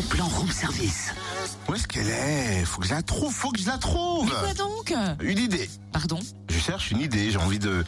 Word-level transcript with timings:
bon 0.00 0.08
plan 0.08 0.26
room 0.28 0.50
service. 0.50 1.12
Où 1.68 1.74
est-ce 1.74 1.86
qu'elle 1.86 2.08
est? 2.08 2.64
Faut 2.64 2.80
que 2.80 2.86
je 2.86 2.94
la 2.94 3.02
trouve, 3.02 3.32
faut 3.32 3.50
que 3.50 3.60
je 3.60 3.66
la 3.66 3.78
trouve 3.78 4.30
Quoi 4.30 4.54
donc? 4.54 4.94
Une 5.20 5.38
idée. 5.38 5.68
Pardon? 5.92 6.18
Je 6.48 6.58
cherche 6.58 6.90
une 6.90 7.00
idée, 7.00 7.30
j'ai 7.30 7.38
envie 7.38 7.58
de 7.58 7.84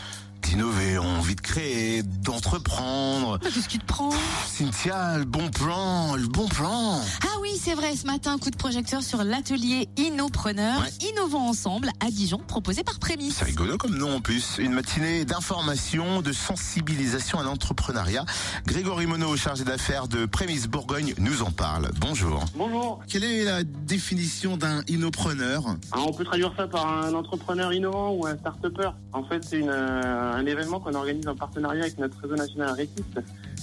d'innover, 0.57 0.99
envie 0.99 1.35
de 1.35 1.41
créer, 1.41 2.03
d'entreprendre. 2.03 3.39
Mais 3.43 3.51
Qu'est-ce 3.51 3.69
qui 3.69 3.79
te 3.79 3.87
prend 3.87 4.11
Cynthia, 4.47 5.17
le 5.17 5.25
bon 5.25 5.49
plan, 5.49 6.15
le 6.15 6.27
bon 6.29 6.47
plan. 6.47 7.01
Ah 7.23 7.39
oui, 7.41 7.49
c'est 7.59 7.73
vrai, 7.75 7.97
ce 7.97 8.07
matin, 8.07 8.37
coup 8.39 8.51
de 8.51 8.57
projecteur 8.57 9.03
sur 9.03 9.25
l'atelier 9.25 9.89
Innopreneur, 9.97 10.81
Ouais. 10.83 11.09
innovant 11.11 11.49
ensemble 11.49 11.89
à 12.05 12.11
Dijon, 12.11 12.37
proposé 12.47 12.85
par 12.85 12.99
Prémis. 12.99 13.31
C'est 13.31 13.47
rigolo 13.47 13.79
comme 13.79 13.97
nom 13.97 14.17
en 14.17 14.21
plus. 14.21 14.57
Une 14.59 14.73
matinée 14.73 15.25
d'information, 15.25 16.21
de 16.21 16.33
sensibilisation 16.33 17.39
à 17.39 17.43
l'entrepreneuriat. 17.45 18.27
Grégory 18.67 19.07
Monod, 19.07 19.37
chargé 19.39 19.65
d'affaires 19.65 20.07
de 20.07 20.27
Prémisse 20.27 20.67
Bourgogne, 20.67 21.15
nous 21.19 21.43
en 21.43 21.51
parle. 21.51 21.91
Bonjour. 21.99 22.45
Bonjour. 22.57 23.01
Quelle 23.09 23.25
est 23.25 23.45
la 23.45 23.65
définition 23.65 24.59
d'un 24.59 24.83
innopreneur? 24.87 25.65
Alors, 25.93 26.09
on 26.11 26.13
peut 26.13 26.25
traduire 26.25 26.53
ça 26.59 26.67
par 26.67 26.87
un 27.05 27.15
entrepreneur 27.15 27.73
innovant 27.73 28.11
ou 28.13 28.27
un 28.27 28.37
start-upper. 28.37 28.91
En 29.15 29.25
fait, 29.25 29.43
c'est 29.45 29.59
une, 29.59 29.71
euh, 29.71 30.42
un 30.43 30.47
événement 30.47 30.81
qu'on 30.81 30.95
organise 30.95 31.29
en 31.29 31.37
partenariat 31.37 31.83
avec 31.83 31.99
notre 31.99 32.21
réseau 32.21 32.35
national 32.35 32.71
arrétiste. 32.71 33.21